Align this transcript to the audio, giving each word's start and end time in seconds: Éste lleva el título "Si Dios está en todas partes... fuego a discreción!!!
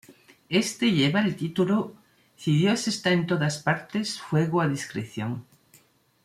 Éste 0.49 0.87
lleva 0.91 1.19
el 1.21 1.35
título 1.35 1.93
"Si 2.35 2.57
Dios 2.57 2.87
está 2.87 3.11
en 3.11 3.27
todas 3.27 3.59
partes... 3.61 4.19
fuego 4.19 4.59
a 4.59 4.67
discreción!!! 4.67 5.45